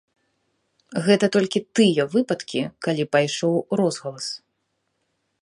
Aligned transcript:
Гэта 1.07 1.25
толькі 1.35 1.61
тыя 1.79 2.07
выпадкі, 2.15 2.61
калі 2.89 3.03
пайшоў 3.17 3.55
розгалас. 3.83 4.27